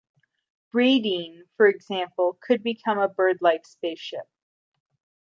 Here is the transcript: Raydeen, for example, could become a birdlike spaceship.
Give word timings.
Raydeen, 0.73 1.43
for 1.57 1.67
example, 1.67 2.35
could 2.41 2.63
become 2.63 2.97
a 2.97 3.07
birdlike 3.07 3.67
spaceship. 3.67 4.25